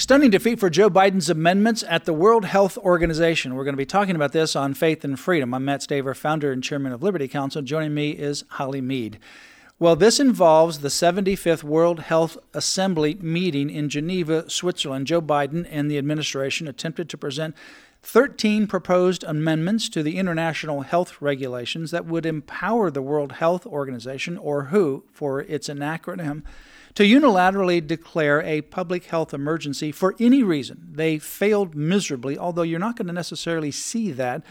[0.00, 3.54] Stunning defeat for Joe Biden's amendments at the World Health Organization.
[3.54, 5.52] We're going to be talking about this on Faith and Freedom.
[5.52, 7.60] I'm Matt Staver, founder and chairman of Liberty Counsel.
[7.60, 9.18] Joining me is Holly Mead.
[9.78, 15.06] Well, this involves the 75th World Health Assembly meeting in Geneva, Switzerland.
[15.06, 17.54] Joe Biden and the administration attempted to present
[18.02, 24.38] 13 proposed amendments to the international health regulations that would empower the World Health Organization,
[24.38, 26.42] or WHO for its acronym,
[26.94, 30.88] to unilaterally declare a public health emergency for any reason.
[30.92, 34.42] They failed miserably, although you're not going to necessarily see that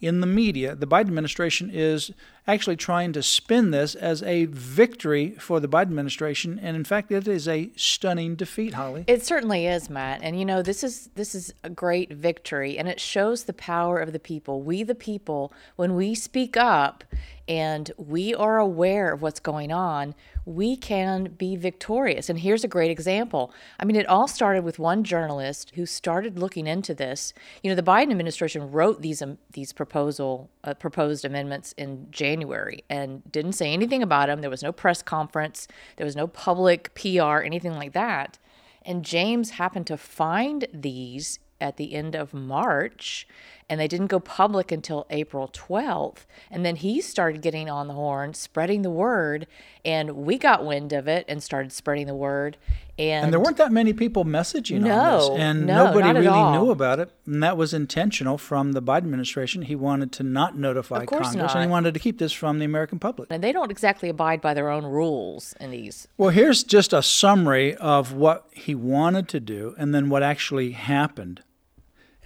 [0.00, 0.74] in the media.
[0.74, 2.12] The Biden administration is
[2.46, 7.10] actually trying to spin this as a victory for the Biden administration, and in fact,
[7.10, 8.74] it is a stunning defeat.
[8.74, 10.20] Holly, it certainly is, Matt.
[10.22, 13.98] And you know, this is this is a great victory, and it shows the power
[13.98, 14.62] of the people.
[14.62, 17.04] We, the people, when we speak up
[17.48, 22.28] and we are aware of what's going on, we can be victorious.
[22.28, 23.52] And here's a great example.
[23.80, 27.32] I mean, it all started with one journalist who started looking into this.
[27.62, 32.84] You know, the Biden administration wrote these um, these proposal uh, proposed amendments in January
[32.90, 34.42] and didn't say anything about them.
[34.42, 35.66] There was no press conference.
[35.96, 38.38] There was no public PR, anything like that.
[38.82, 43.26] And James happened to find these at the end of March
[43.70, 46.24] and they didn't go public until April 12th.
[46.50, 49.46] And then he started getting on the horn, spreading the word,
[49.84, 52.56] and we got wind of it and started spreading the word.
[52.98, 56.26] And, and there weren't that many people messaging no, on this, and no, nobody really
[56.26, 56.52] all.
[56.52, 57.12] knew about it.
[57.26, 59.62] And that was intentional from the Biden administration.
[59.62, 61.54] He wanted to not notify Congress, not.
[61.54, 63.28] and he wanted to keep this from the American public.
[63.30, 66.08] And they don't exactly abide by their own rules in these.
[66.16, 70.72] Well, here's just a summary of what he wanted to do, and then what actually
[70.72, 71.42] happened.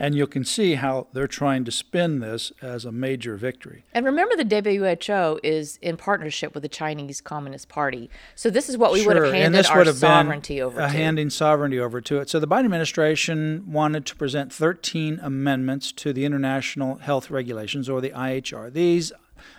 [0.03, 3.85] And you can see how they're trying to spin this as a major victory.
[3.95, 8.11] And remember, the WHO is in partnership with the Chinese Communist Party.
[8.35, 9.15] So this is what we sure.
[9.15, 10.89] would have handed and this our would have sovereignty been over to.
[10.89, 12.29] Handing sovereignty over to it.
[12.29, 18.01] So the Biden administration wanted to present 13 amendments to the International Health Regulations, or
[18.01, 18.73] the IHR.
[18.73, 19.13] These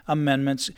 [0.09, 0.69] amendments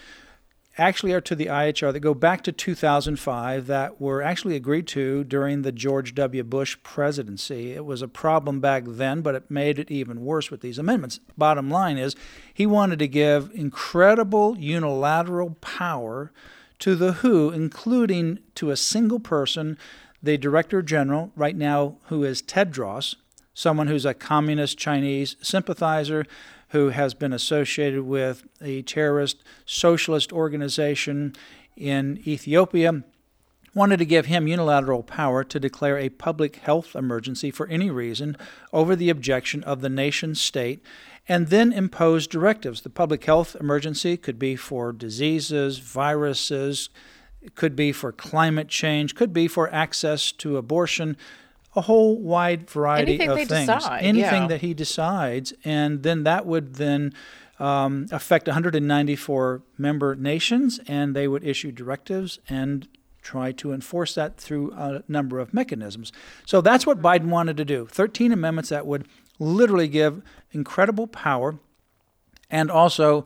[0.77, 5.23] actually are to the IHR that go back to 2005 that were actually agreed to
[5.23, 6.43] during the George W.
[6.43, 7.71] Bush presidency.
[7.71, 11.19] It was a problem back then, but it made it even worse with these amendments.
[11.37, 12.15] Bottom line is,
[12.53, 16.31] he wanted to give incredible unilateral power
[16.79, 19.77] to the WHO, including to a single person,
[20.21, 23.15] the Director General, right now, who is Tedros,
[23.53, 26.25] someone who's a communist Chinese sympathizer
[26.69, 31.33] who has been associated with a terrorist socialist organization
[31.75, 33.03] in Ethiopia,
[33.73, 38.37] wanted to give him unilateral power to declare a public health emergency for any reason
[38.71, 40.81] over the objection of the nation state
[41.27, 42.81] and then impose directives.
[42.81, 46.89] The public health emergency could be for diseases, viruses,
[47.53, 51.17] could be for climate change, could be for access to abortion,
[51.75, 53.67] a whole wide variety Anything of they things.
[53.67, 54.47] decide, Anything yeah.
[54.47, 57.13] that he decides, and then that would then
[57.59, 62.87] um, affect 194 member nations, and they would issue directives and
[63.21, 66.11] try to enforce that through a number of mechanisms.
[66.45, 69.07] So that's what Biden wanted to do 13 amendments that would
[69.39, 70.21] literally give
[70.51, 71.55] incredible power
[72.49, 73.25] and also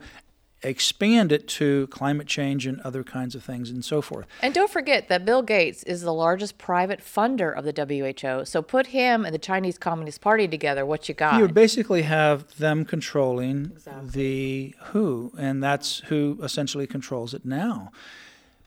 [0.62, 4.26] expand it to climate change and other kinds of things and so forth.
[4.42, 8.44] And don't forget that Bill Gates is the largest private funder of the WHO.
[8.44, 11.36] So put him and the Chinese Communist Party together, what you got?
[11.36, 14.10] You would basically have them controlling exactly.
[14.10, 17.90] the WHO, and that's who essentially controls it now.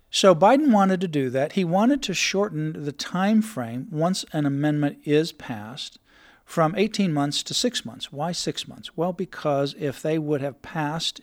[0.10, 1.54] So Biden wanted to do that.
[1.54, 5.98] He wanted to shorten the time frame once an amendment is passed
[6.46, 8.12] from 18 months to 6 months.
[8.12, 8.96] Why 6 months?
[8.96, 11.22] Well, because if they would have passed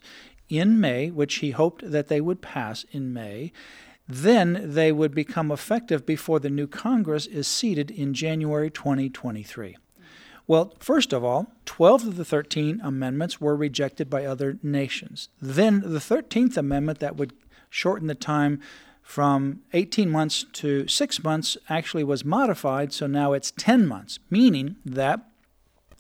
[0.51, 3.53] in May, which he hoped that they would pass in May,
[4.09, 9.77] then they would become effective before the new Congress is seated in January 2023.
[10.49, 15.29] Well, first of all, 12 of the 13 amendments were rejected by other nations.
[15.41, 17.33] Then the 13th amendment that would
[17.69, 18.61] shorten the time
[19.01, 24.75] from 18 months to 6 months actually was modified, so now it's 10 months, meaning
[24.85, 25.21] that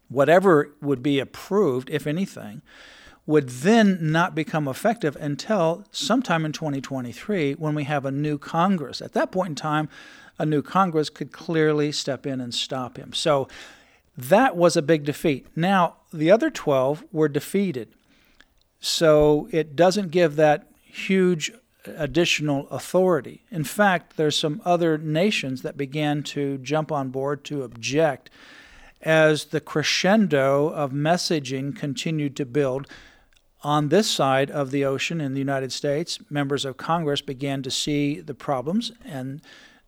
[0.08, 2.60] whatever would be approved, if anything,
[3.30, 9.00] would then not become effective until sometime in 2023 when we have a new Congress.
[9.00, 9.88] At that point in time,
[10.38, 13.12] a new Congress could clearly step in and stop him.
[13.12, 13.48] So
[14.16, 15.46] That was a big defeat.
[15.56, 17.88] Now, the other 12 were defeated.
[18.80, 21.52] So it doesn't give that huge
[21.86, 23.44] additional authority.
[23.50, 28.28] In fact, there's some other nations that began to jump on board to object
[29.00, 32.86] as the crescendo of messaging continued to build.
[33.62, 37.70] On this side of the ocean in the United States, members of Congress began to
[37.70, 39.42] see the problems, and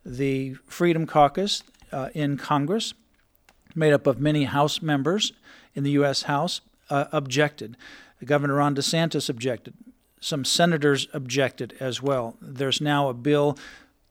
[0.05, 2.93] the Freedom Caucus uh, in Congress,
[3.75, 5.33] made up of many House members
[5.75, 6.23] in the U.S.
[6.23, 6.61] House,
[6.91, 7.77] uh, objected.
[8.25, 9.75] Governor Ron DeSantis objected
[10.23, 12.37] some senators objected as well.
[12.41, 13.59] There's now a bill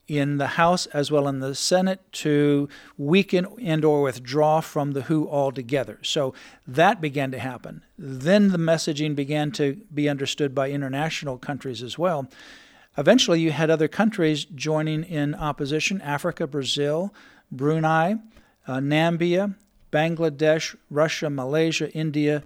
[0.08, 2.68] in the House as well in the Senate to
[2.98, 5.98] weaken and or withdraw from the WHO altogether.
[6.02, 6.34] So
[6.66, 7.82] that began to happen.
[7.98, 12.28] Then the messaging began to be understood by international countries as well.
[12.98, 17.14] Eventually, you had other countries joining in opposition Africa, Brazil,
[17.50, 18.16] Brunei,
[18.66, 19.54] uh, Namibia,
[19.90, 22.42] Bangladesh, Russia, Malaysia, India,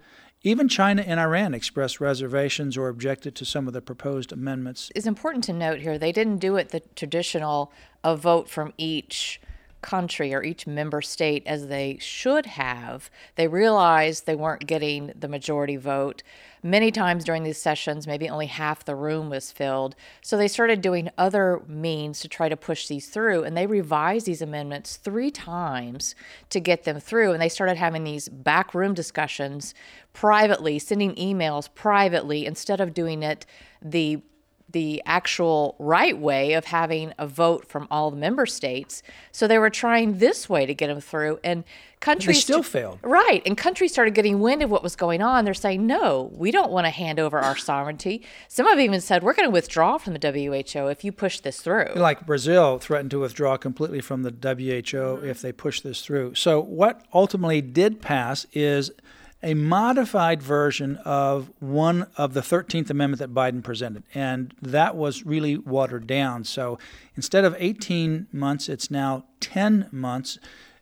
[0.47, 4.93] even China and Iran expressed reservations or objected to some of the proposed amendments.
[4.95, 7.73] It's important to note here they didn't do it the traditional
[8.05, 9.41] a vote from each
[9.83, 13.11] country or each member state as they should have.
[13.37, 16.23] They realized they weren't getting the majority vote.
[16.63, 19.95] Many times during these sessions, maybe only half the room was filled.
[20.23, 23.45] So they started doing other means to try to push these through.
[23.45, 26.15] And they revised these amendments three times
[26.51, 27.33] to get them through.
[27.33, 29.75] And they started having these backroom discussions
[30.13, 33.47] privately, sending emails privately instead of doing it
[33.81, 34.23] the
[34.71, 39.03] the actual right way of having a vote from all the member states.
[39.31, 41.63] So they were trying this way to get them through, and
[42.01, 42.99] countries they still failed.
[43.03, 45.45] Right, and countries started getting wind of what was going on.
[45.45, 49.23] They're saying, "No, we don't want to hand over our sovereignty." Some have even said,
[49.23, 53.13] "We're going to withdraw from the WHO if you push this through." Like Brazil threatened
[53.13, 56.35] to withdraw completely from the WHO if they push this through.
[56.35, 58.91] So what ultimately did pass is
[59.43, 64.03] a modified version of one of the 13th Amendment that Biden presented.
[64.15, 66.45] And that was really watered down.
[66.45, 66.79] So
[67.15, 70.39] instead of 18 months, it's now 10 months.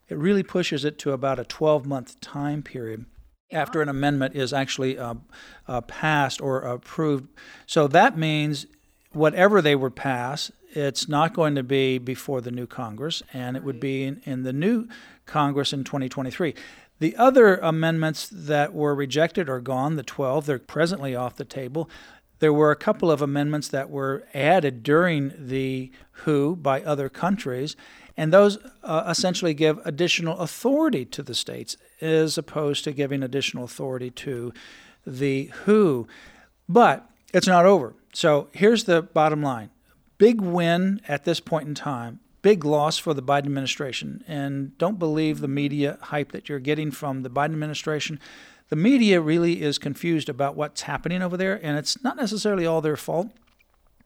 [0.09, 3.07] It really pushes it to about a 12 month time period
[3.55, 5.15] after an amendment is actually uh,
[5.69, 7.29] uh, passed or approved.
[7.67, 8.67] So that means
[9.13, 13.63] whatever they would pass, it's not going to be before the new Congress, and it
[13.63, 14.89] would be in, in the new
[15.25, 16.55] Congress in 2023.
[17.05, 21.91] The other amendments that were rejected are gone, the 12, they're presently off the table.
[22.39, 25.93] There were a couple of amendments that were added during the
[26.25, 27.77] WHO by other countries,
[28.17, 33.65] and those uh, essentially give additional authority to the states as opposed to giving additional
[33.65, 34.55] authority to
[35.07, 36.09] the WHO.
[36.71, 37.93] But it's not over.
[38.15, 39.69] So here's the bottom line
[40.17, 44.23] big win at this point in time big loss for the Biden administration.
[44.29, 48.21] And don't believe the media hype that you're getting from the Biden administration.
[48.69, 52.83] The media really is confused about what's happening over there, and it's not necessarily all
[52.83, 53.29] their fault.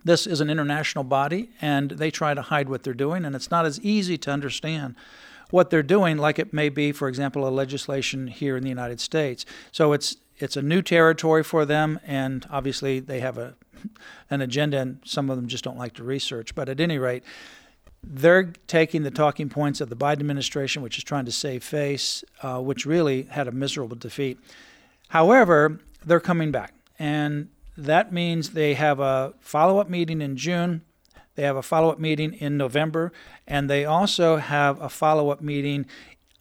[0.04, 3.50] This is an international body, and they try to hide what they're doing, and it's
[3.50, 4.94] not as easy to understand
[5.50, 9.00] what they're doing, like it may be, for example, a legislation here in the United
[9.00, 9.44] States.
[9.72, 13.54] So it's it's a new territory for them, and obviously they have a
[14.30, 16.54] an agenda, and some of them just don't like to research.
[16.54, 17.24] But at any rate,
[18.02, 22.24] they're taking the talking points of the Biden administration, which is trying to save face,
[22.42, 24.38] uh, which really had a miserable defeat.
[25.08, 26.74] However, they're coming back.
[26.98, 30.82] And that means they have a follow up meeting in June,
[31.34, 33.12] they have a follow up meeting in November,
[33.46, 35.86] and they also have a follow up meeting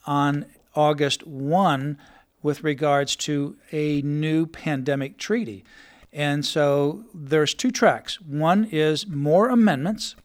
[0.07, 1.99] on August 1
[2.41, 5.63] with regards to a new pandemic treaty.
[6.11, 8.19] And so there's two tracks.
[8.21, 10.15] One is more amendments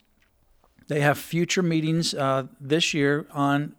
[0.93, 3.75] they have future meetings uh, this year on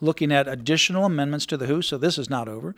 [0.00, 2.76] looking at additional amendments to the WHO, so this is not over.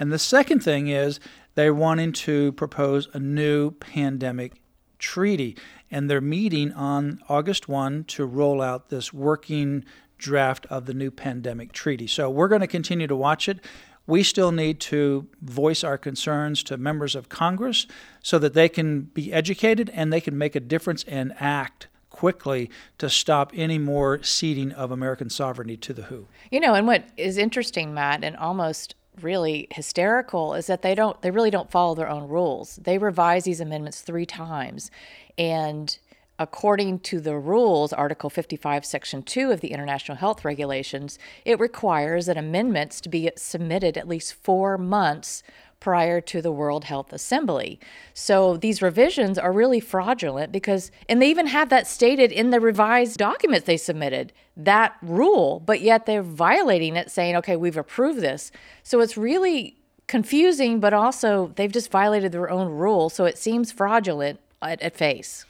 [0.00, 1.20] And the second thing is
[1.54, 4.60] they're wanting to propose a new pandemic
[4.98, 5.56] treaty.
[5.92, 9.84] And they're meeting on August 1 to roll out this working
[10.18, 12.08] draft of the new pandemic treaty.
[12.08, 13.60] So we're going to continue to watch it.
[14.08, 17.86] We still need to voice our concerns to members of Congress
[18.22, 21.86] so that they can be educated and they can make a difference and act
[22.24, 26.26] quickly to stop any more ceding of American sovereignty to the WHO.
[26.50, 31.20] You know, and what is interesting, Matt, and almost really hysterical is that they don't
[31.20, 32.76] they really don't follow their own rules.
[32.76, 34.90] They revise these amendments 3 times
[35.36, 35.98] and
[36.38, 42.26] according to the rules, Article 55, Section 2 of the International Health Regulations, it requires
[42.26, 45.42] that amendments to be submitted at least four months
[45.84, 47.78] prior to the World Health Assembly.
[48.14, 52.58] So these revisions are really fraudulent because, and they even have that stated in the
[52.58, 58.22] revised documents they submitted, that rule, but yet they're violating it, saying, okay, we've approved
[58.22, 58.50] this.
[58.82, 59.76] So it's really
[60.06, 63.10] confusing, but also they've just violated their own rule.
[63.10, 65.44] So it seems fraudulent at, at face.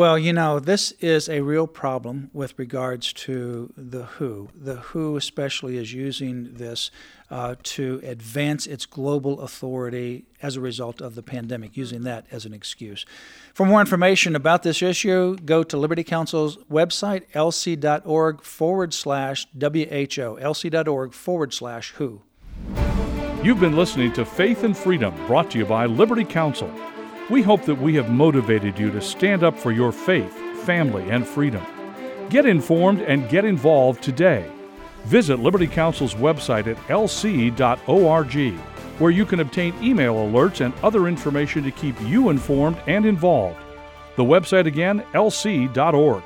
[0.00, 4.48] Well, you know, this is a real problem with regards to the WHO.
[4.54, 6.90] The WHO, especially, is using this
[7.30, 12.46] uh, to advance its global authority as a result of the pandemic, using that as
[12.46, 13.04] an excuse.
[13.52, 20.38] For more information about this issue, go to Liberty Counsel's website, lc.org forward slash WHO,
[20.40, 22.22] lc.org forward slash WHO.
[23.44, 26.72] You've been listening to Faith and Freedom, brought to you by Liberty Counsel.
[27.30, 30.34] We hope that we have motivated you to stand up for your faith,
[30.64, 31.64] family, and freedom.
[32.28, 34.50] Get informed and get involved today.
[35.04, 38.58] Visit Liberty Counsel's website at lc.org,
[38.98, 43.60] where you can obtain email alerts and other information to keep you informed and involved.
[44.16, 46.24] The website again, lc.org.